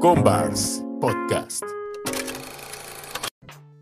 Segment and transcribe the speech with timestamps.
[0.00, 1.62] Combars Podcast.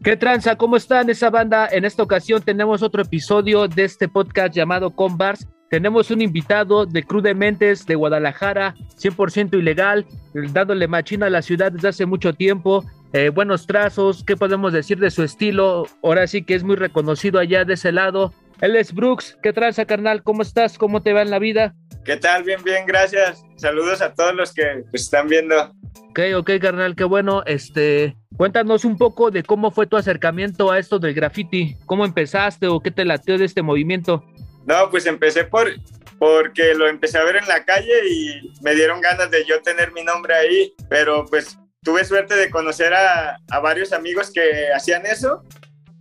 [0.03, 0.57] ¿Qué tranza?
[0.57, 1.69] ¿Cómo están esa banda?
[1.71, 5.47] En esta ocasión tenemos otro episodio de este podcast llamado Combars.
[5.71, 11.41] Tenemos un invitado de Cruz de Mentes de Guadalajara, 100% ilegal, dándole machina a la
[11.41, 12.85] ciudad desde hace mucho tiempo.
[13.13, 15.87] Eh, buenos trazos, ¿qué podemos decir de su estilo?
[16.03, 18.35] Ahora sí que es muy reconocido allá de ese lado.
[18.61, 19.39] Él es Brooks.
[19.41, 20.25] ¿Qué tranza, carnal?
[20.25, 20.79] ¿Cómo estás?
[20.79, 21.77] ¿Cómo te va en la vida?
[22.05, 22.43] ¿Qué tal?
[22.43, 23.45] Bien, bien, gracias.
[23.57, 25.78] Saludos a todos los que pues, están viendo.
[26.11, 27.43] Ok, ok, carnal, qué bueno.
[27.47, 31.77] Este, cuéntanos un poco de cómo fue tu acercamiento a esto del graffiti.
[31.87, 34.25] ¿Cómo empezaste o qué te lateó de este movimiento?
[34.67, 35.71] No, pues empecé por
[36.19, 39.93] porque lo empecé a ver en la calle y me dieron ganas de yo tener
[39.93, 45.07] mi nombre ahí, pero pues tuve suerte de conocer a, a varios amigos que hacían
[45.07, 45.45] eso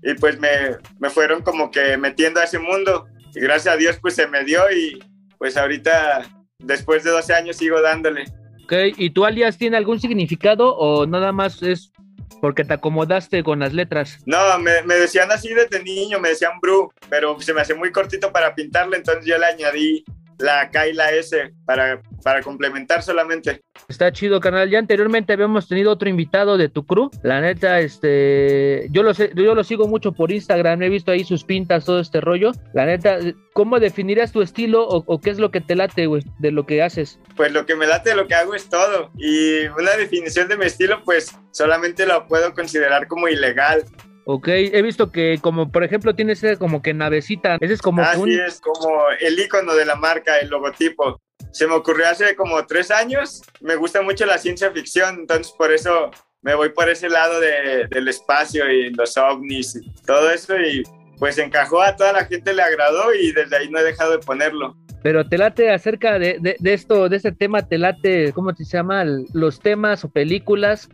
[0.01, 3.97] y pues me, me fueron como que metiendo a ese mundo y gracias a Dios
[4.01, 4.99] pues se me dio y
[5.37, 6.27] pues ahorita
[6.59, 8.25] después de 12 años sigo dándole.
[8.67, 11.93] Ok, ¿y tu alias tiene algún significado o nada más es
[12.41, 14.19] porque te acomodaste con las letras?
[14.25, 17.93] No, me, me decían así desde niño, me decían Bru, pero se me hace muy
[17.93, 20.03] cortito para pintarle, entonces yo le añadí
[20.39, 23.61] la K y la S para, para complementar solamente.
[23.87, 24.69] Está chido, carnal.
[24.69, 27.09] Ya anteriormente habíamos tenido otro invitado de tu crew.
[27.23, 30.81] La neta, este, yo lo sé, yo lo sigo mucho por Instagram.
[30.81, 32.51] He visto ahí sus pintas, todo este rollo.
[32.73, 33.19] La neta,
[33.53, 36.65] ¿cómo definirías tu estilo o, o qué es lo que te late, güey, de lo
[36.65, 37.19] que haces?
[37.35, 39.11] Pues lo que me late de lo que hago es todo.
[39.17, 43.85] Y una definición de mi estilo, pues solamente lo puedo considerar como ilegal.
[44.29, 48.01] Ok, he visto que como por ejemplo tienes ese como que navecita, ese es como
[48.01, 48.29] Así un...
[48.29, 51.21] es como el icono de la marca, el logotipo.
[51.51, 53.41] Se me ocurrió hace como tres años.
[53.61, 56.11] Me gusta mucho la ciencia ficción, entonces por eso
[56.41, 60.83] me voy por ese lado de, del espacio y los ovnis y todo eso y
[61.17, 64.19] pues encajó a toda la gente, le agradó y desde ahí no he dejado de
[64.19, 64.75] ponerlo.
[65.03, 68.65] Pero te late acerca de, de, de esto, de este tema, te late, ¿cómo se
[68.65, 69.05] llama?
[69.33, 70.89] Los temas o películas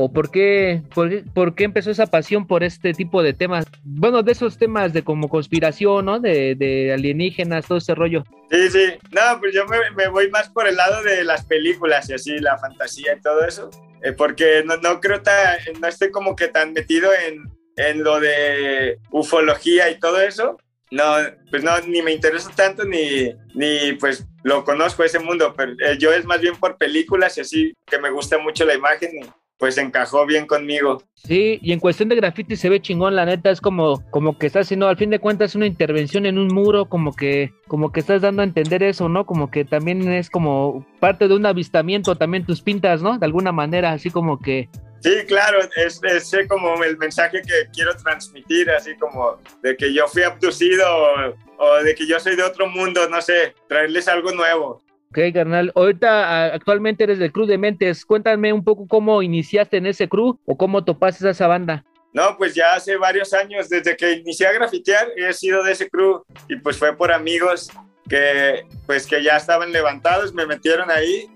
[0.00, 3.66] ¿O por qué, por, qué, por qué empezó esa pasión por este tipo de temas?
[3.82, 6.20] Bueno, de esos temas de como conspiración, ¿no?
[6.20, 8.22] De, de alienígenas, todo ese rollo.
[8.48, 8.84] Sí, sí.
[9.10, 12.38] No, pues yo me, me, voy más por el lado de las películas y así,
[12.38, 13.70] la fantasía y todo eso.
[14.04, 18.20] Eh, porque no, no creo tan, no estoy como que tan metido en, en lo
[18.20, 20.58] de ufología y todo eso.
[20.92, 21.16] No,
[21.50, 25.98] pues no, ni me interesa tanto ni, ni pues lo conozco ese mundo, pero eh,
[25.98, 29.10] yo es más bien por películas y así, que me gusta mucho la imagen
[29.58, 31.02] pues encajó bien conmigo.
[31.14, 34.46] Sí, y en cuestión de graffiti se ve chingón, la neta, es como, como que
[34.46, 38.00] estás haciendo, al fin de cuentas, una intervención en un muro, como que, como que
[38.00, 39.26] estás dando a entender eso, ¿no?
[39.26, 43.18] Como que también es como parte de un avistamiento, también tus pintas, ¿no?
[43.18, 44.68] De alguna manera, así como que.
[45.00, 50.06] Sí, claro, es, es como el mensaje que quiero transmitir, así como de que yo
[50.08, 54.32] fui abducido o, o de que yo soy de otro mundo, no sé, traerles algo
[54.32, 54.82] nuevo.
[55.10, 55.72] Ok, carnal.
[55.74, 58.04] Ahorita actualmente eres del Cruz de Mentes.
[58.04, 61.84] Cuéntame un poco cómo iniciaste en ese crew o cómo topaste esa banda.
[62.12, 65.88] No, pues ya hace varios años, desde que inicié a grafitear, he sido de ese
[65.88, 67.70] crew y pues fue por amigos
[68.08, 71.26] que pues que ya estaban levantados, me metieron ahí.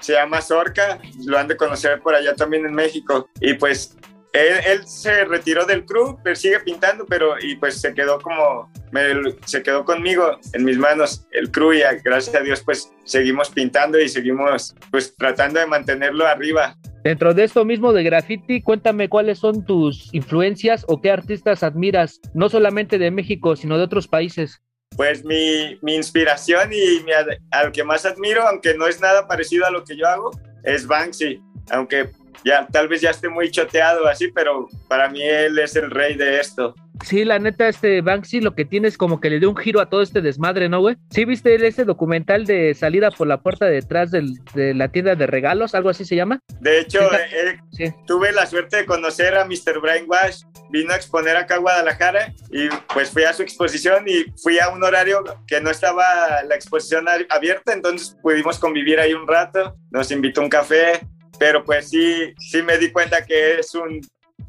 [0.00, 3.28] Se llama Zorca, lo han de conocer por allá también en México.
[3.40, 3.96] Y pues
[4.32, 8.70] él, él, se retiró del crew, pero sigue pintando, pero y pues se quedó como,
[8.90, 9.02] me,
[9.44, 14.00] se quedó conmigo en mis manos el crew y gracias a Dios pues seguimos pintando
[14.00, 16.76] y seguimos pues tratando de mantenerlo arriba.
[17.04, 22.20] Dentro de esto mismo de graffiti, cuéntame cuáles son tus influencias o qué artistas admiras,
[22.32, 24.62] no solamente de México, sino de otros países.
[24.96, 27.12] Pues mi, mi inspiración y mi,
[27.50, 30.30] al que más admiro, aunque no es nada parecido a lo que yo hago,
[30.62, 32.10] es Banksy, aunque
[32.44, 36.14] ya tal vez ya esté muy choteado así, pero para mí él es el rey
[36.14, 36.74] de esto.
[37.04, 39.80] Sí, la neta, este Banksy lo que tiene es como que le dio un giro
[39.80, 40.96] a todo este desmadre, ¿no, güey?
[41.10, 45.16] ¿Sí viste ese documental de salida por la puerta de detrás del, de la tienda
[45.16, 46.40] de regalos, algo así se llama?
[46.60, 47.92] De hecho, eh, sí.
[48.06, 49.80] tuve la suerte de conocer a Mr.
[49.80, 54.58] Brainwash, vino a exponer acá a Guadalajara y pues fui a su exposición y fui
[54.60, 59.76] a un horario que no estaba la exposición abierta, entonces pudimos convivir ahí un rato,
[59.90, 61.00] nos invitó a un café,
[61.42, 64.00] pero pues sí, sí me di cuenta que es un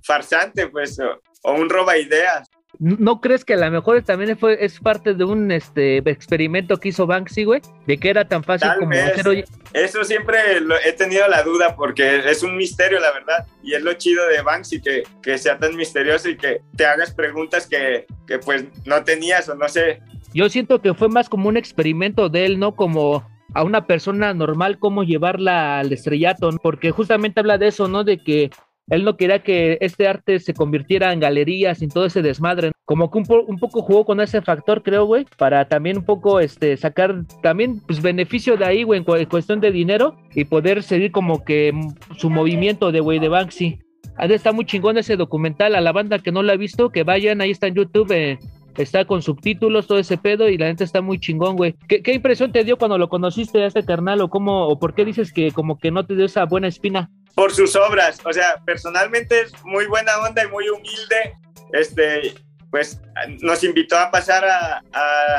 [0.03, 2.47] farsante, pues, o, o un roba ideas.
[2.77, 6.89] ¿No crees que a lo mejor también fue, es parte de un este, experimento que
[6.89, 7.61] hizo Banksy, güey?
[7.87, 9.19] De que era tan fácil Tal como vez.
[9.19, 9.45] hacer...
[9.73, 13.47] Eso siempre lo, he tenido la duda porque es un misterio, la verdad.
[13.63, 17.11] Y es lo chido de Banksy, que, que sea tan misterioso y que te hagas
[17.11, 19.99] preguntas que, que pues no tenías o no sé.
[20.31, 22.75] Yo siento que fue más como un experimento de él, ¿no?
[22.75, 28.03] Como a una persona normal cómo llevarla al estrellato, porque justamente habla de eso, ¿no?
[28.03, 28.49] De que
[28.89, 32.71] él no quería que este arte se convirtiera en galerías y todo ese desmadre.
[32.85, 36.75] Como que un, poco jugó con ese factor, creo, güey, para también un poco este,
[36.75, 41.45] sacar también pues, beneficio de ahí, güey, en, cuestión de dinero y poder seguir como
[41.45, 41.73] que
[42.17, 43.79] su movimiento de, güey, de Banksy.
[44.19, 45.75] Está muy chingón ese documental.
[45.75, 48.11] A la banda que no lo ha visto, que vayan, ahí está en YouTube.
[48.11, 48.37] Eh,
[48.77, 51.75] está con subtítulos, todo ese pedo, y la gente está muy chingón, güey.
[51.87, 54.21] ¿Qué, ¿Qué, impresión te dio cuando lo conociste a este carnal?
[54.21, 57.09] ¿O cómo, o por qué dices que como que no te dio esa buena espina?
[57.35, 61.37] Por sus obras, o sea, personalmente es muy buena onda y muy humilde.
[61.71, 62.33] Este,
[62.73, 62.99] pues
[63.43, 64.81] nos invitó a pasar a,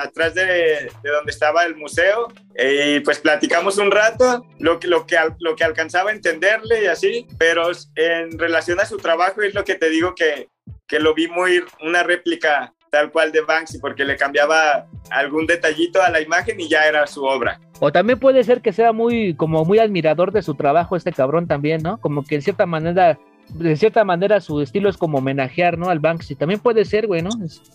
[0.04, 5.04] atrás de, de, donde estaba el museo y pues platicamos un rato lo que, lo,
[5.04, 9.52] que, lo que alcanzaba a entenderle y así, pero en relación a su trabajo es
[9.52, 10.48] lo que te digo que,
[10.86, 16.00] que lo vi muy una réplica tal cual de Banksy porque le cambiaba algún detallito
[16.00, 17.58] a la imagen y ya era su obra.
[17.80, 21.48] O también puede ser que sea muy como muy admirador de su trabajo este cabrón
[21.48, 21.98] también, ¿no?
[21.98, 23.18] Como que en cierta manera
[23.48, 25.90] de cierta manera su estilo es como homenajear, ¿no?
[25.90, 26.36] Al Banksy.
[26.36, 27.30] También puede ser, güey, ¿no?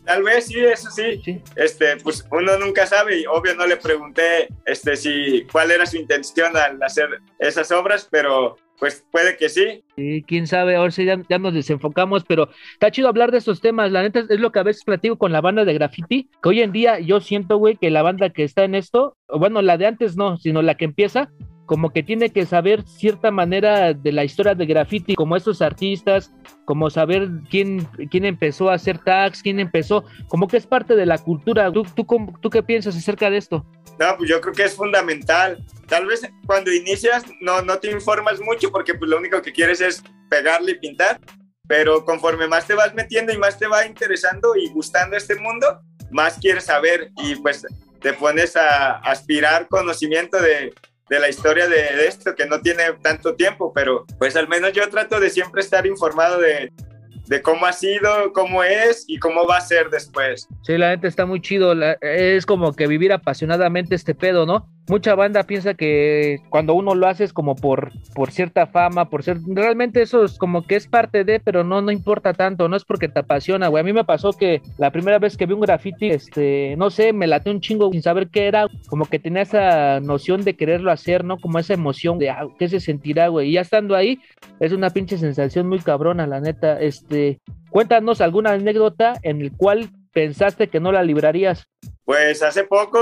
[0.06, 1.22] Tal vez sí, eso sí.
[1.24, 1.42] sí.
[1.58, 5.98] Este, pues uno nunca sabe y obvio no le pregunté este si cuál era su
[5.98, 9.84] intención al hacer esas obras, pero pues puede que sí.
[9.96, 13.92] Sí, quién sabe, ahora sí ya, nos desenfocamos, pero está chido hablar de estos temas.
[13.92, 16.62] La neta es lo que a veces platico con la banda de graffiti, que hoy
[16.62, 19.88] en día yo siento, güey, que la banda que está en esto, bueno, la de
[19.88, 21.30] antes no, sino la que empieza,
[21.70, 26.34] como que tiene que saber cierta manera de la historia de graffiti, como estos artistas,
[26.66, 31.06] como saber quién, quién empezó a hacer tags, quién empezó, como que es parte de
[31.06, 31.72] la cultura.
[31.72, 32.08] ¿Tú, tú,
[32.42, 33.66] tú qué piensas acerca de esto?
[34.00, 35.64] No, pues yo creo que es fundamental.
[35.88, 39.82] Tal vez cuando inicias no, no te informas mucho porque pues lo único que quieres
[39.82, 41.20] es pegarle y pintar,
[41.68, 45.82] pero conforme más te vas metiendo y más te va interesando y gustando este mundo,
[46.12, 47.66] más quieres saber y pues
[48.00, 50.74] te pones a aspirar conocimiento de,
[51.10, 54.88] de la historia de, esto, que no tiene tanto tiempo, pero pues al menos yo
[54.90, 56.72] trato de siempre estar informado de,
[57.30, 60.48] de cómo ha sido, cómo es y cómo va a ser después.
[60.64, 64.68] Sí, la gente está muy chido, es como que vivir apasionadamente este pedo, ¿no?
[64.90, 69.22] Mucha banda piensa que cuando uno lo hace es como por, por cierta fama, por
[69.22, 72.76] ser, realmente eso es como que es parte de, pero no, no importa tanto, no
[72.76, 73.82] es porque te apasiona, güey.
[73.82, 77.14] A mí me pasó que la primera vez que vi un graffiti, este, no sé,
[77.14, 80.92] me late un chingo sin saber qué era, como que tenía esa noción de quererlo
[80.92, 81.38] hacer, ¿no?
[81.38, 83.50] Como esa emoción de ah, qué se sentirá, güey.
[83.50, 84.20] Y ya estando ahí,
[84.60, 87.40] es una pinche sensación muy cabrona, la neta, este,
[87.70, 91.68] cuéntanos alguna anécdota en el cual pensaste que no la librarías.
[92.06, 93.00] Pues hace poco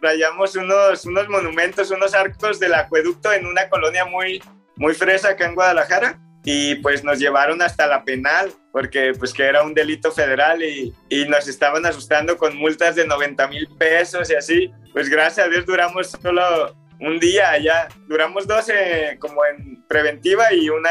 [0.00, 4.42] rayamos unos, unos monumentos, unos arcos del acueducto en una colonia muy,
[4.76, 9.44] muy fresa acá en Guadalajara y pues nos llevaron hasta la penal porque pues que
[9.44, 14.30] era un delito federal y, y nos estaban asustando con multas de 90 mil pesos
[14.30, 14.72] y así.
[14.92, 18.66] Pues gracias a Dios duramos solo un día allá, duramos dos
[19.18, 20.90] como en preventiva y una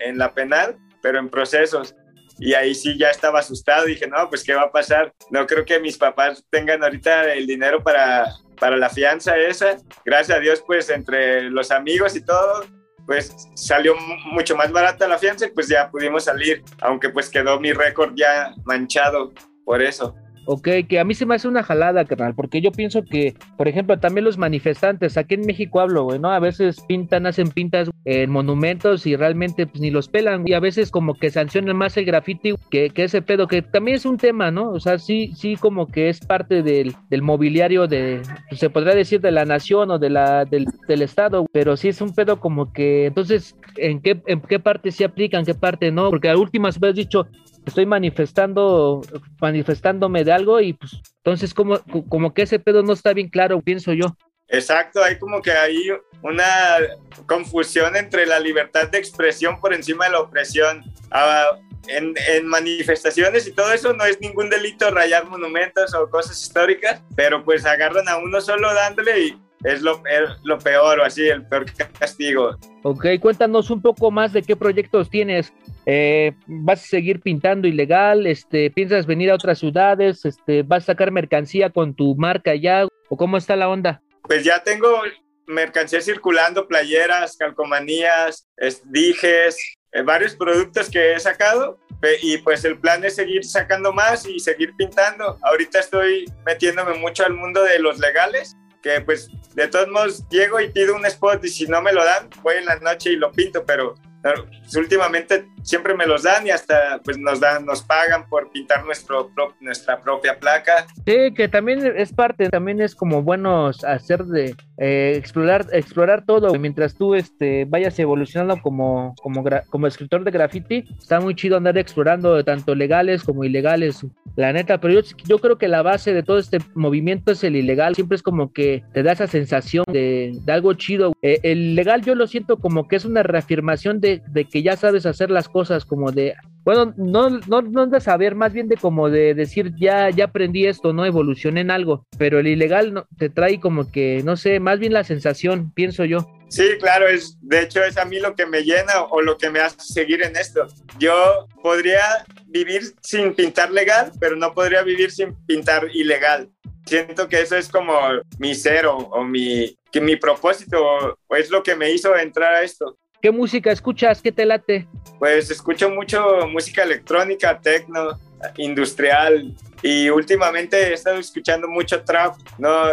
[0.00, 1.94] en la penal, pero en procesos
[2.38, 3.86] y ahí sí ya estaba asustado.
[3.86, 5.12] Dije, no, pues ¿qué va a pasar?
[5.30, 8.26] No creo que mis papás tengan ahorita el dinero para,
[8.58, 9.76] para la fianza esa.
[10.04, 12.64] Gracias a Dios, pues entre los amigos y todo,
[13.06, 13.94] pues salió
[14.32, 18.14] mucho más barata la fianza y pues ya pudimos salir, aunque pues quedó mi récord
[18.16, 19.32] ya manchado
[19.64, 20.14] por eso.
[20.46, 23.68] Ok, que a mí se me hace una jalada, carnal, porque yo pienso que, por
[23.68, 26.30] ejemplo, también los manifestantes, aquí en México hablo, güey, ¿no?
[26.30, 30.60] A veces pintan, hacen pintas en monumentos y realmente pues ni los pelan, y a
[30.60, 34.18] veces como que sancionan más el graffiti que, que ese pedo, que también es un
[34.18, 34.70] tema, ¿no?
[34.70, 38.94] O sea, sí, sí como que es parte del, del mobiliario de, pues, se podría
[38.94, 42.40] decir de la nación o de la, del, del Estado, pero sí es un pedo
[42.40, 46.10] como que, entonces, ¿en qué, en qué parte se aplica, qué parte no?
[46.10, 47.26] Porque a últimas veces dicho,
[47.64, 49.02] estoy manifestando,
[49.40, 53.60] manifestándome de algo y pues entonces como, como que ese pedo no está bien claro,
[53.60, 54.16] pienso yo.
[54.48, 55.76] Exacto, hay como que hay
[56.22, 56.78] una
[57.26, 60.82] confusión entre la libertad de expresión por encima de la opresión.
[61.10, 66.40] Ah, en, en, manifestaciones y todo eso no es ningún delito rayar monumentos o cosas
[66.40, 70.02] históricas, pero pues agarran a uno solo dándole y es lo,
[70.44, 71.66] lo peor o así, el peor
[71.98, 72.56] castigo.
[72.82, 75.52] Ok, cuéntanos un poco más de qué proyectos tienes.
[75.86, 78.26] Eh, ¿Vas a seguir pintando ilegal?
[78.26, 80.24] Este, ¿Piensas venir a otras ciudades?
[80.24, 82.86] Este, ¿Vas a sacar mercancía con tu marca ya?
[83.08, 84.02] ¿O cómo está la onda?
[84.22, 85.02] Pues ya tengo
[85.46, 88.48] mercancía circulando, playeras, calcomanías,
[88.86, 89.58] dijes,
[89.92, 91.78] eh, varios productos que he sacado
[92.20, 95.38] y pues el plan es seguir sacando más y seguir pintando.
[95.42, 100.60] Ahorita estoy metiéndome mucho al mundo de los legales que pues de todos modos llego
[100.60, 103.16] y pido un spot y si no me lo dan, voy en la noche y
[103.16, 107.82] lo pinto, pero Pues, últimamente siempre me los dan y hasta pues nos dan, nos
[107.82, 110.86] pagan por pintar nuestro nuestra propia placa.
[111.06, 116.52] Sí, que también es parte, también es como bueno hacer de eh, explorar, explorar todo
[116.58, 120.84] mientras tú este, vayas evolucionando como, como, como escritor de graffiti.
[120.98, 124.06] Está muy chido andar explorando tanto legales como ilegales,
[124.36, 127.56] la neta, pero yo, yo creo que la base de todo este movimiento es el
[127.56, 127.94] ilegal.
[127.94, 131.14] Siempre es como que te da esa sensación de, algo chido.
[131.22, 134.76] Eh, el legal yo lo siento como que es una reafirmación de, de que ya
[134.76, 136.34] sabes hacer las cosas, como de
[136.64, 140.66] bueno, no, no, no de saber, más bien de como de decir, ya, ya aprendí
[140.66, 144.60] esto, no evolucioné en algo, pero el ilegal no, te trae como que, no sé,
[144.60, 146.26] más bien la sensación, pienso yo.
[146.48, 149.50] Sí, claro, es, de hecho es a mí lo que me llena o lo que
[149.50, 150.66] me hace seguir en esto.
[150.98, 156.48] Yo podría vivir sin pintar legal, pero no podría vivir sin pintar ilegal.
[156.86, 157.94] Siento que eso es como
[158.38, 160.82] mi cero o mi, que mi propósito
[161.26, 162.96] o es lo que me hizo entrar a esto.
[163.24, 164.20] ¿Qué música escuchas?
[164.20, 164.86] ¿Qué te late?
[165.18, 168.20] Pues escucho mucho música electrónica, techno,
[168.58, 172.36] industrial y últimamente he estado escuchando mucho trap.
[172.58, 172.84] No,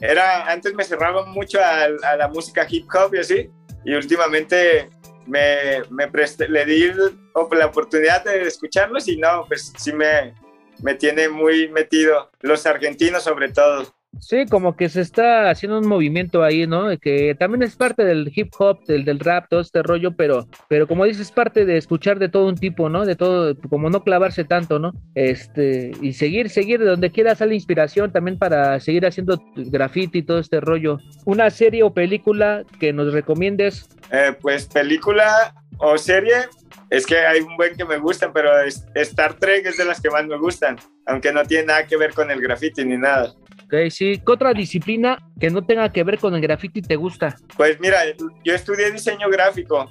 [0.00, 3.50] era antes me cerraba mucho a, la música hip hop y así
[3.84, 4.90] y últimamente
[5.26, 6.92] me, me presté, le di
[7.50, 10.34] la oportunidad de escucharlos y no, pues sí me,
[10.84, 13.92] me tiene muy metido, los argentinos sobre todo.
[14.20, 16.96] Sí, como que se está haciendo un movimiento ahí, ¿no?
[16.98, 20.86] Que también es parte del hip hop, del, del rap, todo este rollo, pero, pero
[20.86, 23.04] como dices, es parte de escuchar de todo un tipo, ¿no?
[23.04, 24.92] De todo, como no clavarse tanto, ¿no?
[25.14, 30.22] Este, y seguir, seguir de donde quiera sale inspiración también para seguir haciendo graffiti y
[30.22, 30.98] todo este rollo.
[31.24, 33.88] ¿Una serie o película que nos recomiendes?
[34.10, 36.34] Eh, pues película o serie,
[36.90, 38.50] es que hay un buen que me gustan, pero
[38.94, 42.12] Star Trek es de las que más me gustan, aunque no tiene nada que ver
[42.14, 43.34] con el graffiti ni nada.
[43.64, 44.20] Ok, sí.
[44.24, 47.36] ¿Qué otra disciplina que no tenga que ver con el graffiti te gusta?
[47.56, 48.00] Pues mira,
[48.44, 49.88] yo estudié diseño gráfico.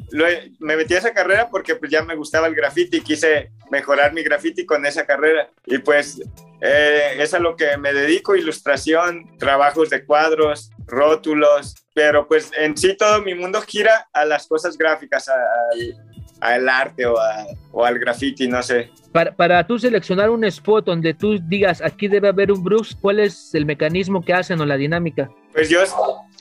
[0.59, 4.13] me metí a esa carrera porque pues ya me gustaba el graffiti y quise mejorar
[4.13, 5.49] mi graffiti con esa carrera.
[5.65, 6.21] Y pues
[6.61, 12.77] eh, es a lo que me dedico, ilustración, trabajos de cuadros, rótulos, pero pues en
[12.77, 16.12] sí todo mi mundo gira a las cosas gráficas, al
[16.43, 17.15] arte o,
[17.71, 18.91] o al graffiti, no sé.
[19.11, 23.19] Para, para tú seleccionar un spot donde tú digas aquí debe haber un Bruce, ¿cuál
[23.19, 25.29] es el mecanismo que hacen o la dinámica?
[25.53, 25.79] Pues yo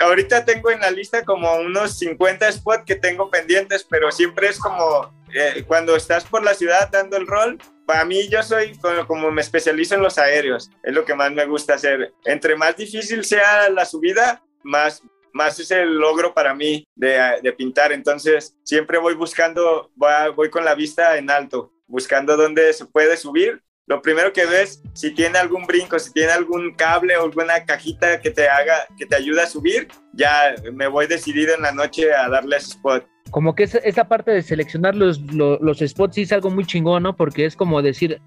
[0.00, 4.59] ahorita tengo en la lista como unos 50 spots que tengo pendientes, pero siempre es
[4.59, 7.59] como eh, cuando estás por la ciudad dando el rol.
[7.87, 11.30] Para mí yo soy como, como me especializo en los aéreos, es lo que más
[11.32, 12.12] me gusta hacer.
[12.25, 15.02] Entre más difícil sea la subida, más
[15.33, 17.93] más es el logro para mí de, pintar.
[17.93, 23.62] Entonces, siempre voy buscando, voy, con la vista en alto, buscando dónde se puede subir.
[23.87, 28.21] Lo primero que ves, si tiene algún brinco, si tiene algún cable o alguna cajita
[28.21, 32.15] que te haga, que te ayude a subir, ya me voy decidido en la noche
[32.15, 33.07] a darle ese spot.
[33.31, 37.03] Como que esa, parte de seleccionar los, los, los spots sí es algo muy chingón,
[37.03, 37.17] ¿no?
[37.17, 38.21] Porque es como decir,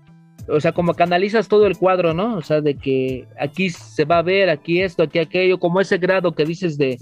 [0.48, 2.38] o sea, como canalizas todo el cuadro, ¿no?
[2.38, 5.98] O sea, de que aquí se va a ver, aquí esto, aquí aquello, como ese
[5.98, 6.98] grado que dices de,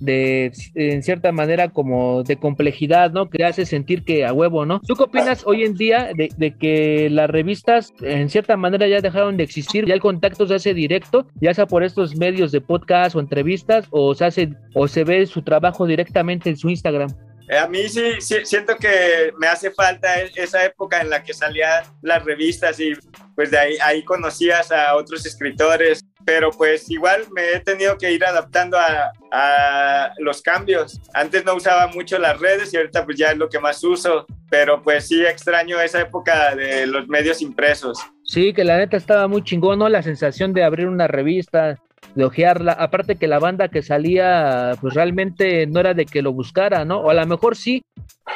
[0.00, 3.28] de en cierta manera como de complejidad, ¿no?
[3.28, 4.80] Que hace sentir que a huevo, ¿no?
[4.80, 9.00] ¿Tú qué opinas hoy en día de, de, que las revistas en cierta manera ya
[9.00, 9.86] dejaron de existir?
[9.86, 13.86] Ya el contacto se hace directo, ya sea por estos medios de podcast o entrevistas,
[13.90, 17.10] o se hace, o se ve su trabajo directamente en su Instagram.
[17.50, 21.84] A mí sí, siento que me hace falta e, esa época en la que salían
[22.02, 22.92] las revistas y
[23.34, 28.12] pues de ahí, ahí conocías a otros escritores, pero pues igual me he tenido que
[28.12, 31.00] ir adaptando a, a, los cambios.
[31.14, 34.26] Antes no usaba mucho las redes y ahorita pues ya es lo que más uso,
[34.50, 37.98] pero pues sí extraño esa época de los medios impresos.
[38.24, 39.88] Sí, que la neta estaba muy chingón, ¿no?
[39.88, 41.78] La sensación de abrir una revista,
[42.14, 42.72] de ojearla.
[42.72, 47.00] Aparte que la banda que salía, pues realmente no era de que lo buscara, ¿no?
[47.00, 47.82] O a lo mejor sí,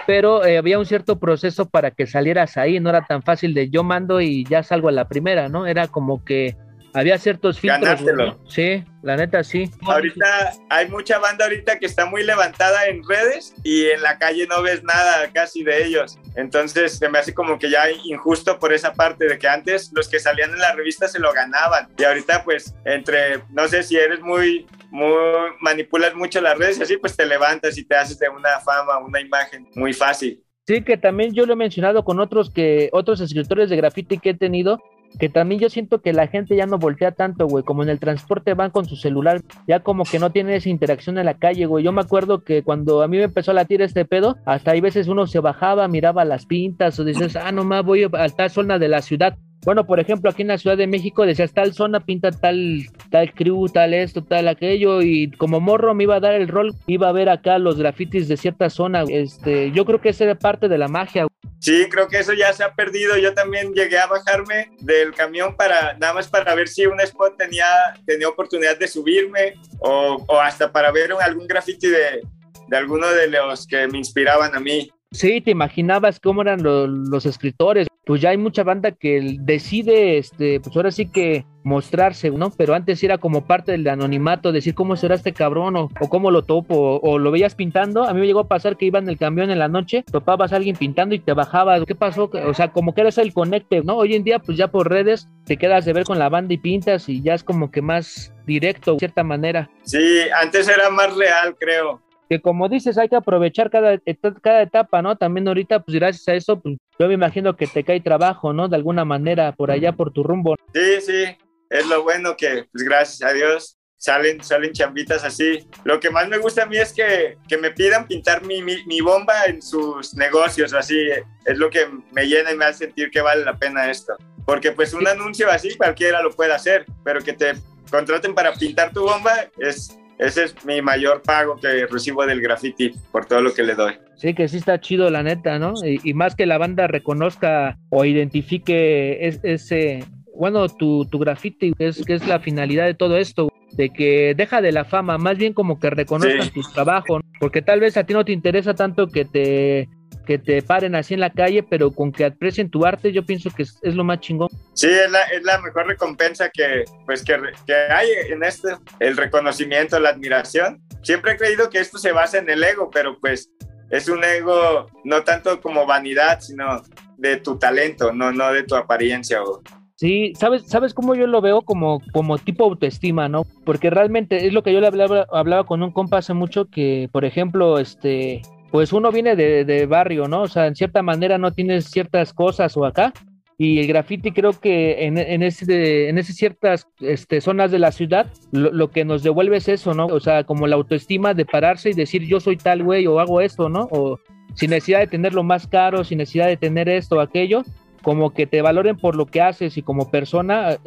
[0.07, 3.71] pero eh, había un cierto proceso para que salieras ahí, no era tan fácil de
[3.71, 5.67] yo mando y ya salgo a la primera, ¿no?
[5.67, 6.57] Era como que
[6.95, 8.01] había ciertos filtros.
[8.49, 9.71] Sí, la neta sí.
[9.83, 14.47] Ahorita hay mucha banda ahorita que está muy levantada en redes y en la calle
[14.47, 16.19] no ves nada casi de ellos.
[16.37, 20.09] Entonces se me hace como que ya injusto por esa parte de que antes los
[20.09, 23.97] que salían en la revista se lo ganaban y ahorita pues entre, no sé si
[23.97, 25.15] eres muy, muy,
[25.61, 28.99] manipulas mucho las redes y así pues te levantas y te haces de una fama,
[28.99, 30.43] una imagen muy fácil.
[30.67, 34.31] Sí, que también yo lo he mencionado con otros que otros escritores de graffiti que
[34.31, 34.81] he tenido,
[35.19, 37.99] que también yo siento que la gente ya no voltea tanto, güey, como en el
[37.99, 41.67] transporte van con su celular, ya como que no tiene esa interacción en la calle,
[41.67, 41.85] güey.
[41.85, 44.81] Yo me acuerdo que cuando a mí me empezó a latir este pedo, hasta hay
[44.81, 48.79] veces uno se bajaba, miraba las pintas o dices, ah, nomás voy a tal zona
[48.79, 49.37] de la ciudad.
[49.65, 53.33] Bueno, por ejemplo, aquí en la Ciudad de México decías tal zona pinta tal, tal
[53.33, 57.09] crew, tal esto, tal aquello, y como morro me iba a dar el rol, iba
[57.09, 59.05] a ver acá los grafitis de cierta zona.
[59.09, 61.27] Este, yo creo que esa era parte de la magia.
[61.61, 63.17] Sí, creo que eso ya se ha perdido.
[63.19, 67.37] Yo también llegué a bajarme del camión para nada más para ver si un spot
[67.37, 67.67] tenía,
[68.05, 72.23] tenía oportunidad de subirme o, hasta para ver algún graffiti de,
[72.67, 74.91] de alguno de los que me inspiraban a mí.
[75.13, 77.87] Sí, te imaginabas cómo eran los escritores.
[78.05, 82.51] Pues ya hay mucha banda que decide, este, pues ahora sí que mostrarse, ¿no?
[82.51, 86.43] Pero antes era como parte del anonimato, decir cómo será este cabrón o, cómo lo
[86.43, 88.03] topo o, lo veías pintando.
[88.03, 90.53] A mí me llegó a pasar que iba en el camión en la noche, topabas
[90.53, 91.85] a alguien pintando y te bajabas.
[91.87, 92.29] ¿Qué pasó?
[92.45, 93.99] O sea, como que eres el conecte, ¿no?
[93.99, 96.59] Hoy en día, pues ya por redes te quedas de ver con la banda y
[96.59, 99.71] pintas y ya es como que más directo, de cierta manera.
[99.85, 102.01] Sí, antes era más real, creo
[102.33, 104.01] que como dices, hay que aprovechar cada,
[104.41, 105.17] cada etapa, ¿no?
[105.17, 108.69] También ahorita, pues gracias a eso, pues yo me imagino que te cae trabajo, ¿no?
[108.69, 110.57] De alguna manera, por allá, por tu rumbo.
[110.73, 111.25] Sí, sí,
[111.69, 115.69] es lo bueno que, pues gracias a Dios, salen, salen chambitas así.
[115.85, 118.83] Lo que más me gusta a mí es que, que me pidan pintar mi, mi,
[118.87, 120.99] mi, bomba en sus negocios, así,
[121.45, 124.15] es lo que me llena y me hace sentir que vale la pena esto.
[124.47, 127.53] Porque pues un anuncio así cualquiera lo puede hacer, pero que te
[127.91, 132.93] contraten para pintar tu bomba es ese es mi mayor pago que recibo del graffiti
[133.11, 133.95] por todo lo que le doy.
[134.17, 135.75] Sí, que sí está chido, la neta, ¿no?
[135.85, 140.05] Y, más que la banda reconozca o identifique ese,
[140.37, 144.35] bueno, tu, tu graffiti, que es, que es la finalidad de todo esto, de que
[144.37, 148.05] deja de la fama, más bien como que reconozcan tu trabajo, porque tal vez a
[148.05, 149.89] ti no te interesa tanto que te
[150.23, 153.51] que te paren así en la calle, pero con que aprecien tu arte, yo pienso
[153.51, 154.49] que es, lo más chingón.
[154.75, 158.69] Sí, es la, es la mejor recompensa que, pues, que, que, hay en esto,
[159.01, 160.83] el reconocimiento, la admiración.
[161.03, 163.51] Siempre he creído que esto se basa en el ego, pero pues
[163.91, 166.83] es un ego no tanto como vanidad, sino
[167.19, 169.43] de tu talento, no, no de tu apariencia.
[169.43, 169.63] O...
[169.97, 173.45] Sí, ¿sabes, ¿sabes cómo yo lo veo como, como tipo autoestima, no?
[173.65, 177.09] Porque realmente es lo que yo le hablaba, hablaba con un compa hace mucho que,
[177.13, 180.43] por ejemplo, este, pues uno viene de, barrio, ¿no?
[180.43, 183.13] O sea, en cierta manera no tienes ciertas cosas o acá.
[183.59, 187.93] Y el graffiti creo que en, en, ese, en esas ciertas este, zonas de la
[187.93, 190.07] ciudad lo, que nos devuelve es eso, ¿no?
[190.07, 193.43] O sea, como la autoestima de pararse y decir yo soy tal güey o hago
[193.43, 193.89] esto, ¿no?
[193.91, 194.19] O
[194.55, 197.65] sin necesidad de tenerlo más caro, sin necesidad de tener esto o aquello,
[198.03, 200.79] como que te valoren por lo que haces y como persona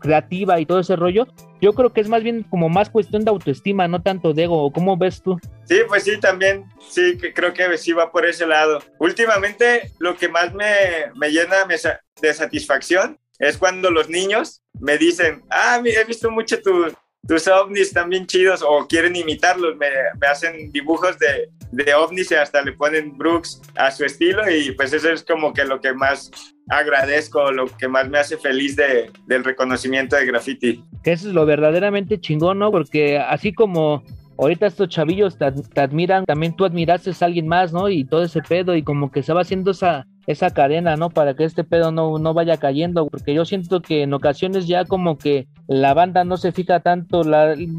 [0.00, 1.28] creativa y todo ese rollo,
[1.60, 4.72] yo creo que es más bien como más cuestión de autoestima, no tanto de ego.
[4.72, 5.38] ¿Cómo ves tú?
[5.66, 8.80] Sí, pues sí, también, sí, que creo que sí va por ese lado.
[8.98, 15.42] Últimamente lo que más me, me llena de satisfacción es cuando los niños me dicen,
[15.50, 16.86] ah, he visto mucho tu,
[17.26, 19.88] tus ovnis también chidos o quieren imitarlos, me,
[20.20, 24.72] me hacen dibujos de, de, ovnis y hasta le ponen Brooks a su estilo y
[24.72, 26.30] pues eso es como que lo que más
[26.70, 30.84] agradezco, lo que más me hace feliz de, del reconocimiento de graffiti.
[31.02, 32.70] Que eso es lo verdaderamente chingón, ¿no?
[32.70, 34.02] Porque así como
[34.38, 37.88] ahorita estos chavillos te, te admiran, también tú admiraste a alguien más, ¿no?
[37.88, 41.10] Y todo ese pedo y como que se va haciendo esa esa cadena, ¿no?
[41.10, 44.84] Para que este pedo no, no vaya cayendo, porque yo siento que en ocasiones ya
[44.84, 47.22] como que la banda no se fija tanto,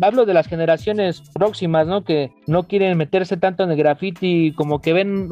[0.02, 2.04] hablo de las generaciones próximas, ¿no?
[2.04, 5.30] Que no quieren meterse tanto en el graffiti, como que ven,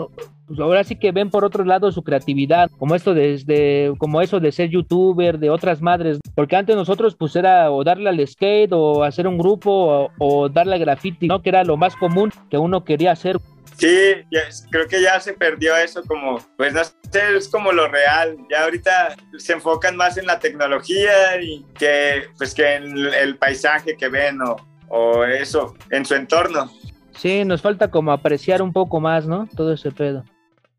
[0.50, 4.40] pues ahora sí que ven por otro lado su creatividad, como esto de, como eso
[4.40, 8.74] de ser youtuber, de otras madres, porque antes nosotros pues era o darle al skate
[8.74, 11.44] o hacer un grupo o, o darle al graffiti, ¿no?
[11.44, 13.40] Que era lo más común que uno quería hacer.
[13.78, 14.26] Sí,
[14.72, 18.36] creo que ya se perdió eso como, pues no sé, es como lo real.
[18.50, 23.96] Ya ahorita se enfocan más en la tecnología y que, pues que en el paisaje
[23.96, 24.58] que ven o,
[24.90, 26.70] o eso, en su entorno.
[27.16, 29.48] Sí, nos falta como apreciar un poco más, ¿no?
[29.56, 30.24] Todo ese pedo.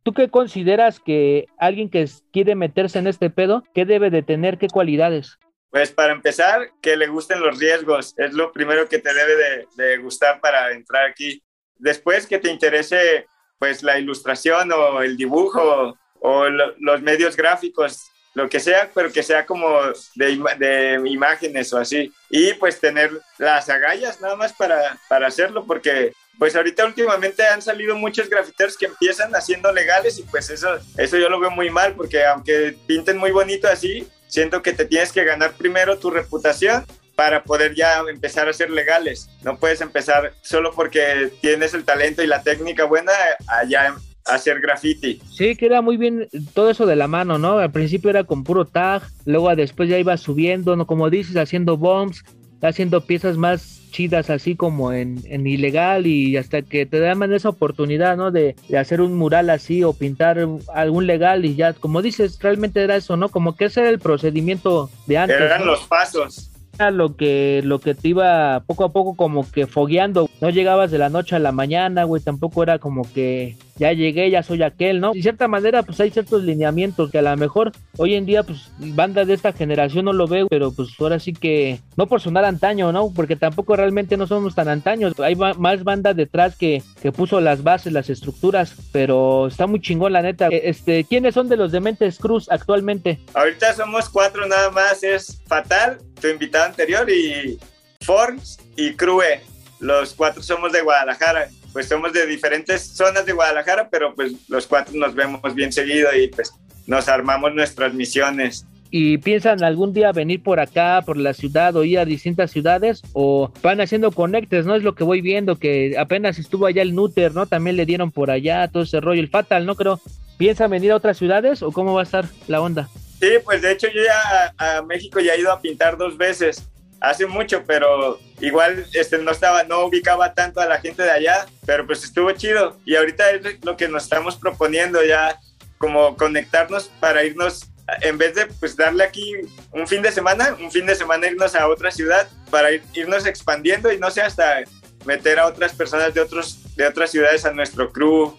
[0.03, 4.59] ¿Tú qué consideras que alguien que quiere meterse en este pedo, qué debe de tener,
[4.59, 5.39] qué cualidades?
[5.71, 8.15] Pues para empezar, que le gusten los riesgos.
[8.17, 11.43] Es lo primero que te debe de, de gustar para entrar aquí
[11.81, 13.27] después que te interese
[13.59, 19.23] pues la ilustración o el dibujo o los medios gráficos, lo que sea, pero que
[19.23, 19.69] sea como
[20.15, 22.13] de, de, imágenes o así.
[22.29, 27.61] Y pues tener las agallas nada más para, para hacerlo, porque pues ahorita últimamente han
[27.61, 31.71] salido muchos grafiteros que empiezan haciendo legales y pues eso, eso yo lo veo muy
[31.71, 36.11] mal, porque aunque pinten muy bonito así, siento que te tienes que ganar primero tu
[36.11, 39.29] reputación para poder ya empezar a ser legales.
[39.43, 43.13] No puedes empezar solo porque tienes el talento y la técnica buena
[43.47, 43.97] allá
[44.35, 45.21] hacer graffiti.
[45.31, 47.59] Sí, que era muy bien todo eso de la mano, ¿no?
[47.59, 50.87] Al principio era con puro tag, luego después ya iba subiendo, ¿no?
[50.87, 52.25] Como dices, haciendo bombs,
[52.63, 57.49] haciendo piezas más chidas así como en, en ilegal y hasta que te dan esa
[57.49, 58.31] oportunidad, ¿no?
[58.31, 62.83] De, de, hacer un mural así o pintar algún legal y ya, como dices, realmente
[62.83, 63.29] era eso, ¿no?
[63.29, 65.41] Como que ese era el procedimiento de antes.
[65.41, 65.73] Eran ¿no?
[65.73, 66.50] los pasos
[66.91, 70.99] lo que lo que te iba poco a poco como que fogueando, no llegabas de
[70.99, 75.01] la noche a la mañana, güey, tampoco era como que ya llegué, ya soy aquel,
[75.01, 75.13] ¿no?
[75.13, 78.71] De cierta manera, pues hay ciertos lineamientos que a lo mejor hoy en día, pues
[78.79, 82.45] bandas de esta generación no lo veo, pero pues ahora sí que, no por sonar
[82.45, 83.11] antaño, ¿no?
[83.15, 87.63] Porque tampoco realmente no somos tan antaños, hay más bandas detrás que, que puso las
[87.63, 90.49] bases, las estructuras, pero está muy chingón la neta.
[90.49, 93.19] Este, ¿quiénes son de los Dementes Cruz actualmente?
[93.33, 97.59] Ahorita somos cuatro nada más, es Fatal, tu invitado anterior, y
[98.03, 99.41] Forms y Crue.
[99.81, 104.67] Los cuatro somos de Guadalajara pues somos de diferentes zonas de Guadalajara, pero pues los
[104.67, 106.53] cuatro nos vemos bien seguido y pues
[106.87, 108.67] nos armamos nuestras misiones.
[108.93, 113.03] ¿Y piensan algún día venir por acá, por la ciudad o ir a distintas ciudades?
[113.13, 114.67] ¿O van haciendo conectes?
[114.67, 114.75] ¿No?
[114.75, 117.47] Es lo que voy viendo, que apenas estuvo allá el Nuter, ¿no?
[117.47, 119.77] También le dieron por allá todo ese rollo, el Fatal, ¿no?
[119.77, 120.01] Creo.
[120.39, 122.89] ¿Piensan venir a otras ciudades o cómo va a estar la onda?
[123.21, 126.65] Sí, pues de hecho yo ya a, México ya he ido a pintar dos veces
[127.01, 131.47] hace mucho, pero igual este, no estaba, no ubicaba tanto a la gente de allá,
[131.67, 132.79] pero pues estuvo chido.
[132.87, 135.39] Y ahorita es lo que nos estamos proponiendo ya,
[135.77, 139.35] como conectarnos para irnos, en vez de pues darle aquí
[139.73, 143.27] un fin de semana, un fin de semana irnos a otra ciudad para ir, irnos
[143.27, 144.63] expandiendo y no sé, hasta
[145.05, 148.39] meter a otras personas de, otros, de otras ciudades a nuestro crew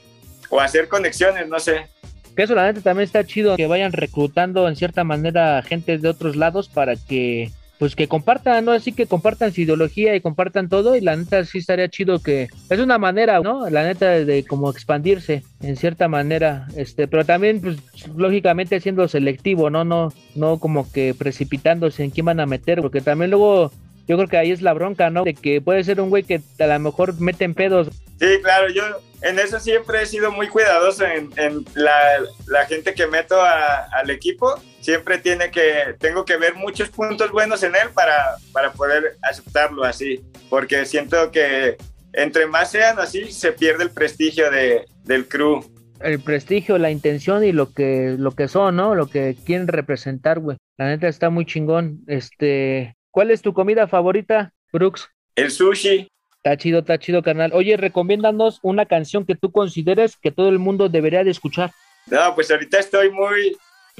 [0.50, 1.88] o hacer conexiones, no sé.
[2.36, 6.10] Que eso la neta también está chido, que vayan reclutando en cierta manera gente de
[6.10, 8.74] otros lados para que pues que compartan, ¿no?
[8.74, 12.48] Así que compartan su ideología y compartan todo y la neta sí estaría chido que
[12.70, 13.68] es una manera, ¿no?
[13.72, 17.78] La neta de, como expandirse en cierta manera, este, pero también pues
[18.16, 19.84] lógicamente siendo selectivo, ¿no?
[19.84, 23.72] No no como que precipitándose en quién van a meter, porque también luego
[24.08, 25.24] yo creo que ahí es la bronca, ¿no?
[25.24, 27.88] De que puede ser un güey que a lo mejor mete en pedos.
[28.20, 28.84] Sí, claro, yo
[29.22, 33.88] en eso siempre he sido muy cuidadoso en, en la, la, gente que meto a,
[33.92, 34.56] al equipo.
[34.82, 39.84] Siempre tiene que, tengo que ver muchos puntos buenos en él para, para poder aceptarlo
[39.84, 41.78] así, porque siento que
[42.14, 45.64] entre más sean así, se pierde el prestigio de, del crew.
[46.00, 48.96] El prestigio, la intención y lo que, lo que son, ¿no?
[48.96, 50.58] Lo que quieren representar, güey.
[50.78, 52.02] La neta está muy chingón.
[52.08, 55.10] Este, ¿cuál es tu comida favorita, Brooks?
[55.36, 56.08] El sushi.
[56.44, 57.52] Está chido, está chido, carnal.
[57.54, 61.72] Oye, recomiéndanos una canción que tú consideres que todo el mundo debería de escuchar.
[62.08, 63.56] No, pues ahorita estoy muy,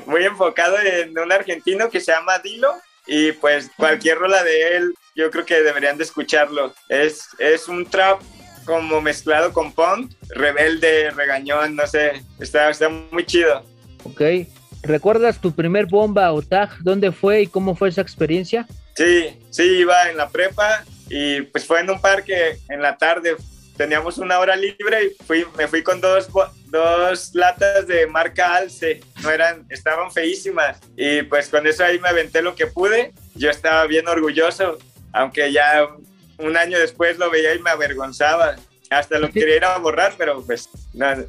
[0.08, 2.74] muy enfocado en un argentino que se llama Dilo
[3.06, 6.74] y pues cualquier rola de él yo creo que deberían de escucharlo.
[6.90, 8.20] Es, es un trap
[8.66, 13.64] como mezclado con punk, rebelde, regañón, no sé, está, está muy chido.
[14.04, 14.22] Ok.
[14.82, 16.72] ¿Recuerdas tu primer bomba o tag?
[16.80, 18.66] ¿Dónde fue y cómo fue esa experiencia?
[18.96, 23.36] Sí, sí, iba en la prepa y pues fue en un parque en la tarde.
[23.76, 26.30] Teníamos una hora libre y fui, me fui con dos,
[26.68, 29.02] dos latas de marca Alce.
[29.22, 30.80] No eran, estaban feísimas.
[30.96, 33.12] Y pues con eso ahí me aventé lo que pude.
[33.36, 34.78] Yo estaba bien orgulloso,
[35.12, 35.88] aunque ya
[36.38, 38.56] un año después lo veía y me avergonzaba.
[38.90, 41.26] Hasta lo quería ir a borrar, pero pues nada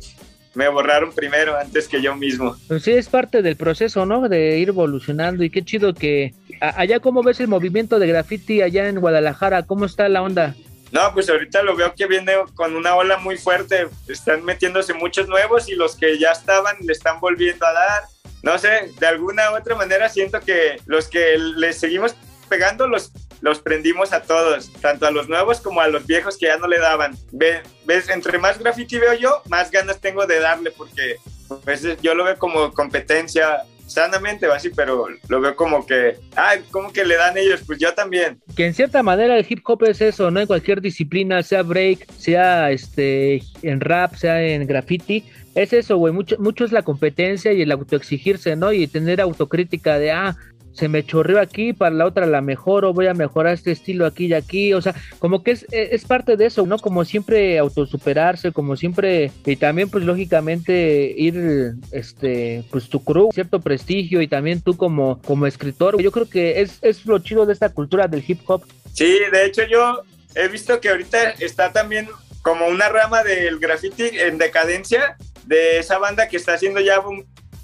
[0.55, 2.57] me borraron primero antes que yo mismo.
[2.69, 4.29] Pues sí, es parte del proceso, ¿no?
[4.29, 6.35] De ir evolucionando y qué chido que...
[6.63, 9.65] Allá, ¿cómo ves el movimiento de graffiti allá en Guadalajara?
[9.65, 10.55] ¿Cómo está la onda?
[10.93, 13.89] No, pues ahorita lo veo que viene con una ola muy fuerte.
[14.07, 18.03] Están metiéndose muchos nuevos y los que ya estaban le están volviendo a dar.
[18.45, 22.15] No sé, de alguna u otra manera siento que los que les seguimos
[22.49, 26.47] pegando los los prendimos a todos, tanto a los nuevos como a los viejos que
[26.47, 27.17] ya no le daban.
[27.33, 31.17] Ve, ves, entre más graffiti veo yo, más ganas tengo de darle porque
[31.65, 36.55] pues, yo lo veo como competencia sanamente o así, pero lo veo como que, ah,
[36.71, 38.41] como que le dan ellos, pues yo también.
[38.57, 40.41] Que en cierta manera el hip hop es eso, ¿no?
[40.41, 45.25] En cualquier disciplina, sea break, sea este en rap, sea en graffiti,
[45.55, 48.73] es eso, güey, mucho, mucho es la competencia y el autoexigirse, ¿no?
[48.73, 50.37] Y tener autocrítica de, ah,
[50.73, 54.27] se me chorreó aquí, para la otra la mejoro, voy a mejorar este estilo aquí
[54.27, 56.79] y aquí, o sea, como que es, es parte de eso, ¿no?
[56.79, 63.61] Como siempre autosuperarse, como siempre, y también pues lógicamente ir, este, pues tu crew, cierto
[63.61, 67.53] prestigio y también tú como, como escritor, yo creo que es, es lo chido de
[67.53, 68.65] esta cultura del hip hop.
[68.93, 70.03] Sí, de hecho yo
[70.35, 72.09] he visto que ahorita está también
[72.43, 77.01] como una rama del graffiti en decadencia de esa banda que está haciendo ya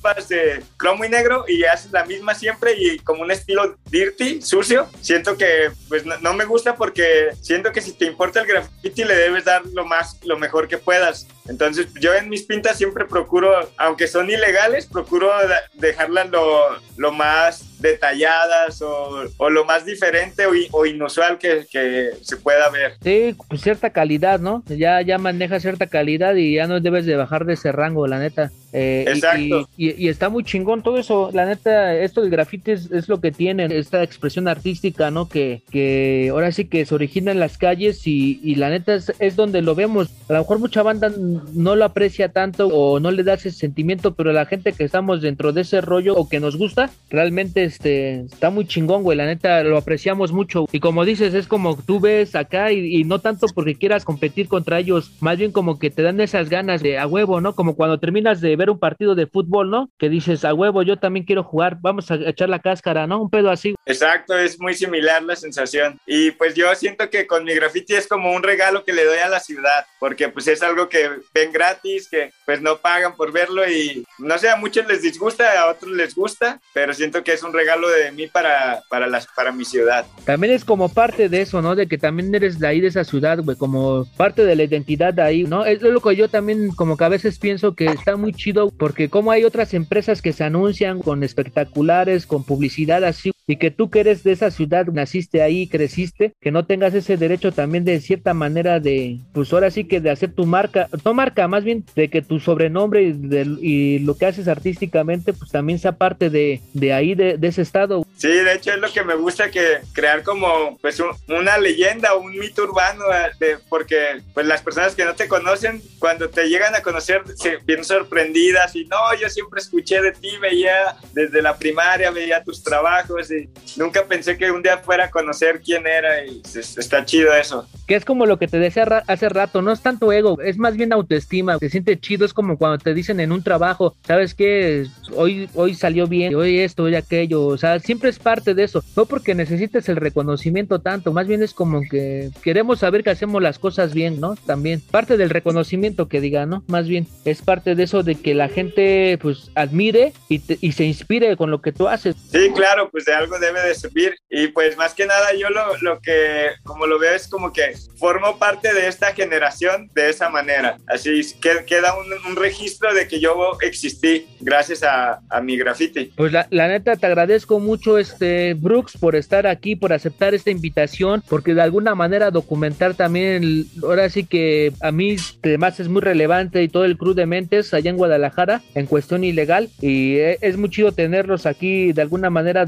[0.01, 4.41] un de cromo y negro y haces la misma siempre y como un estilo dirty,
[4.43, 4.89] sucio.
[5.01, 9.05] Siento que pues no, no, me gusta porque siento que si te importa el graffiti
[9.05, 11.27] le debes dar lo más, lo mejor que puedas.
[11.47, 15.33] Entonces yo en mis pintas siempre procuro, aunque son ilegales, procuro
[15.75, 22.11] dejarlas lo, lo más detalladas o, o lo más diferente o, o inusual que, que,
[22.23, 22.95] se pueda ver.
[23.03, 24.63] Sí, pues cierta calidad, ¿no?
[24.67, 28.19] Ya, ya maneja cierta calidad y ya no debes de bajar de ese rango, la
[28.19, 28.51] neta.
[28.73, 29.69] Eh, Exacto.
[29.77, 31.31] Y, y, está muy chingón todo eso.
[31.33, 35.29] La neta, esto del grafite es, es, lo que tiene, esta expresión artística, ¿no?
[35.29, 39.13] Que, que ahora sí que se origina en las calles y, y la neta es,
[39.19, 40.11] es, donde lo vemos.
[40.29, 41.11] A lo mejor mucha banda
[41.55, 45.23] no lo aprecia tanto o no le da ese sentimiento, pero la gente que estamos
[45.23, 49.17] dentro de ese rollo o que nos gusta, realmente este, está muy chingón, güey.
[49.17, 50.67] La neta lo apreciamos mucho.
[50.73, 54.49] Y como dices, es como tú ves acá y, y no tanto porque quieras competir
[54.49, 57.55] contra ellos, más bien como que te dan esas ganas de a huevo, ¿no?
[57.55, 59.91] Como cuando terminas de ver un partido de fútbol, ¿no?
[59.99, 63.21] Que dices, a huevo, yo también quiero jugar, vamos a echar la cáscara, ¿no?
[63.23, 63.75] Un pedo así.
[63.87, 65.99] Exacto, es muy similar la sensación.
[66.07, 69.19] Y pues yo siento que con mi graffiti es como un regalo que le doy
[69.19, 73.33] a la ciudad, porque pues es algo que ven gratis, que pues no pagan por
[73.33, 77.33] verlo y no sé, a muchos les disgusta, a otros les gusta, pero siento que
[77.33, 80.07] es un regalo de mí para, para, las, para mi ciudad.
[80.25, 81.75] También es como parte de eso, ¿no?
[81.75, 85.13] De que también eres de ahí, de esa ciudad, güey, como parte de la identidad
[85.13, 85.65] de ahí, ¿no?
[85.65, 89.09] Es lo que yo también como que a veces pienso que está muy chido porque
[89.09, 93.91] como hay otras empresas que se anuncian con espectaculares, con publicidad así, y que tú
[93.91, 97.99] que eres de esa ciudad, naciste ahí, creciste, que no tengas ese derecho también de
[98.03, 101.83] cierta manera de, pues ahora sí que de hacer tu marca, no marca, más bien
[101.97, 106.29] de que tu sobrenombre y, de, y lo que haces artísticamente, pues también sea parte
[106.29, 108.07] de, de ahí, de, de, ese estado.
[108.19, 112.17] Sí, de hecho es lo que me gusta que crear como pues un, una leyenda,
[112.17, 113.05] un mito urbano,
[113.41, 117.57] de, porque pues las personas que no te conocen, cuando te llegan a conocer, se
[117.65, 122.63] vienen sorprendidas y no, yo siempre escuché de ti, veía desde la primaria, veía tus
[122.63, 123.38] trabajos y
[123.77, 127.69] nunca pensé que un día fuera a conocer quién era y está chido eso.
[127.87, 130.77] Que es como lo que te decía hace rato, no es tanto ego, es más
[130.77, 134.87] bien autoestima, te siente chido, es como cuando te dicen en un trabajo, ¿sabes qué?
[135.15, 138.83] Hoy, hoy salió bien, hoy esto, hoy aquello, o sea, siempre es parte de eso,
[138.97, 143.43] no porque necesites el reconocimiento tanto, más bien es como que queremos saber que hacemos
[143.43, 144.37] las cosas bien, ¿no?
[144.47, 146.63] También, parte del reconocimiento que diga, ¿no?
[146.67, 150.73] Más bien, es parte de eso de que la gente pues admire y, te, y
[150.73, 152.17] se inspire con lo que tú haces.
[152.31, 155.77] Sí, claro, pues de algo debe de servir y pues más que nada yo lo,
[155.83, 160.29] lo que como lo veo es como que formo parte de esta generación de esa
[160.29, 165.57] manera, así que queda un, un registro de que yo existí gracias a, a mi
[165.57, 166.13] graffiti.
[166.17, 170.51] Pues la, la, neta te agradezco mucho este Brooks por estar aquí, por aceptar esta
[170.51, 175.89] invitación, porque de alguna manera documentar también, el, ahora sí que a mí además es
[175.89, 180.19] muy relevante y todo el crew de mentes allá en Guadalajara en cuestión ilegal y
[180.19, 182.65] es muy chido tenerlos aquí de alguna manera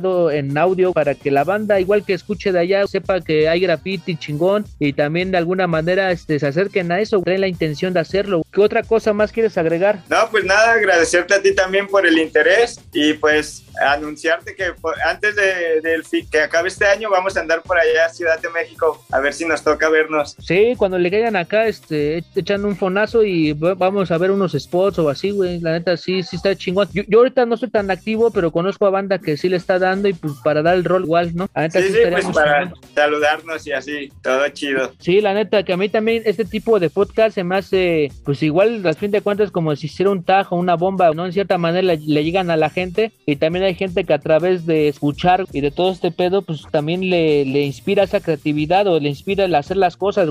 [0.00, 3.60] documentado en audio para que la banda igual que escuche de allá sepa que hay
[3.60, 7.92] graffiti chingón y también de alguna manera este, se acerquen a eso, creen la intención
[7.92, 8.42] de hacerlo.
[8.52, 10.00] ¿Qué otra cosa más quieres agregar?
[10.08, 14.72] No, pues nada, agradecerte a ti también por el interés y pues anunciarte que
[15.04, 18.48] antes de, de, que acabe este año vamos a andar por allá a Ciudad de
[18.50, 20.36] México a ver si nos toca vernos.
[20.38, 24.98] Sí, cuando le caigan acá, este, echan un fonazo y vamos a ver unos spots
[24.98, 25.60] o así, güey.
[25.60, 26.88] La neta sí, sí está chingón.
[26.92, 29.78] Yo, yo, ahorita no soy tan activo, pero conozco a banda que sí le está
[29.78, 31.48] dando y pues para dar el rol igual, ¿no?
[31.54, 32.80] La neta, sí, sí, sí pues para chingón.
[32.94, 34.92] saludarnos y así, todo chido.
[35.00, 38.42] Sí, la neta, que a mí también este tipo de podcast se me hace, pues
[38.42, 41.26] igual, al fin de cuentas, como si hiciera un tajo, una bomba, ¿no?
[41.26, 44.18] En cierta manera le, le llegan a la gente y también hay gente que a
[44.18, 48.86] través de escuchar y de todo este pedo, pues también le, le inspira esa creatividad
[48.86, 50.28] o le inspira el hacer las cosas.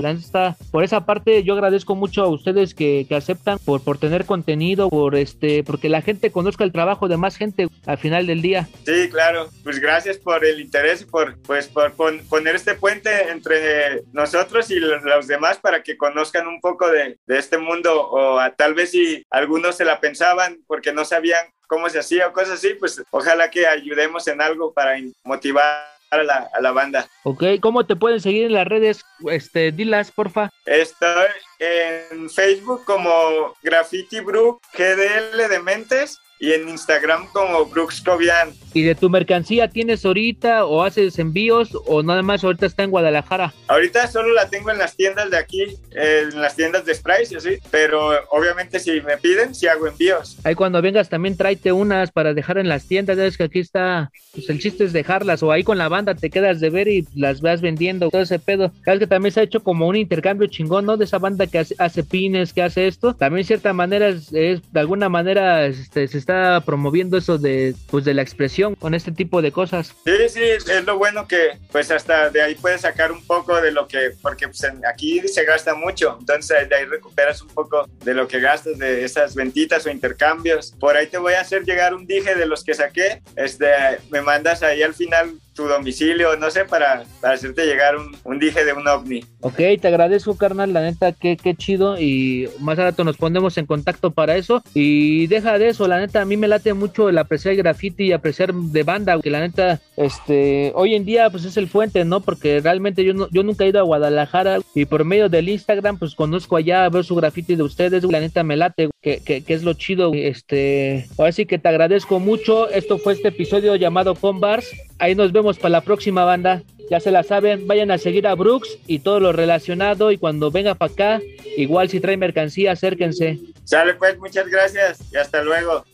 [0.70, 4.88] Por esa parte, yo agradezco mucho a ustedes que, que, aceptan por, por tener contenido,
[4.88, 8.68] por este, porque la gente conozca el trabajo de más gente al final del día.
[8.84, 9.48] Sí, claro.
[9.62, 14.70] Pues gracias por el interés y por, pues, por pon, poner este puente entre nosotros
[14.70, 18.50] y los, los, demás para que conozcan un poco de, de este mundo o a,
[18.50, 22.58] tal vez si algunos se la pensaban porque no sabían cómo se hacía o cosas
[22.58, 27.08] así, pues ojalá que ayudemos en algo para motivar a la, a la, banda.
[27.22, 29.02] Ok, ¿cómo te pueden seguir en las redes?
[29.30, 30.50] Este, dilas, porfa.
[30.66, 38.50] Estoy en Facebook como Graffiti Brook GDL de Mentes y en Instagram como Brooks Cobian.
[38.74, 42.90] ¿Y de tu mercancía tienes ahorita o haces envíos o nada más ahorita está en
[42.90, 43.54] Guadalajara?
[43.68, 46.98] Ahorita solo la tengo en las tiendas de aquí, en las tiendas de
[47.30, 50.36] y así, pero obviamente si me piden, sí hago envíos.
[50.42, 53.60] Ahí cuando vengas también tráete unas para dejar en las tiendas, ya ves que aquí
[53.60, 56.88] está, pues el chiste es dejarlas o ahí con la banda te quedas de ver
[56.88, 58.72] y las vas vendiendo, todo ese pedo.
[58.84, 60.96] Sabes que también se ha hecho como un intercambio chingón, ¿no?
[60.96, 64.32] De esa banda que hace, hace pines, que hace esto, también de cierta manera es,
[64.32, 68.74] es de alguna manera este, se está está promoviendo eso de, pues, de la expresión
[68.74, 69.94] con este tipo de cosas.
[70.04, 73.70] Sí, sí, es lo bueno que pues hasta de ahí puedes sacar un poco de
[73.70, 78.14] lo que, porque pues, aquí se gasta mucho, entonces de ahí recuperas un poco de
[78.14, 80.74] lo que gastas de esas ventitas o intercambios.
[80.78, 83.66] Por ahí te voy a hacer llegar un dije de los que saqué, este,
[84.10, 88.64] me mandas ahí al final tu domicilio, no sé, para, para hacerte llegar un, dije
[88.64, 89.24] de un ovni.
[89.40, 92.00] Ok, te agradezco, carnal, la neta, qué, qué chido.
[92.00, 94.62] Y más rato nos ponemos en contacto para eso.
[94.74, 98.12] Y deja de eso, la neta, a mí me late mucho el apreciar graffiti y
[98.12, 102.20] apreciar de banda, que la neta, este, hoy en día, pues es el fuente, ¿no?
[102.20, 105.98] Porque realmente yo, no, yo nunca he ido a Guadalajara y por medio del Instagram,
[105.98, 109.62] pues conozco allá, veo su graffiti de ustedes, la neta me late, que, que, es
[109.62, 110.12] lo chido.
[110.14, 112.68] Este, ahora sí que te agradezco mucho.
[112.70, 116.62] Esto fue este episodio llamado Bars Ahí nos vemos para la próxima banda.
[116.88, 120.12] Ya se la saben, vayan a seguir a Brooks y todo lo relacionado.
[120.12, 121.20] Y cuando venga para acá,
[121.56, 123.40] igual si trae mercancía, acérquense.
[123.64, 125.84] Sale pues, muchas gracias y hasta luego.